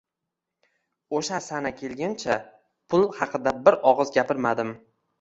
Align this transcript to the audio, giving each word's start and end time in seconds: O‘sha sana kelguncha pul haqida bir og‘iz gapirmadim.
O‘sha 1.19 1.41
sana 1.49 1.73
kelguncha 1.83 2.39
pul 2.95 3.09
haqida 3.23 3.57
bir 3.71 3.81
og‘iz 3.95 4.17
gapirmadim. 4.21 4.79